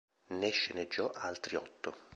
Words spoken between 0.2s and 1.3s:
Ne sceneggiò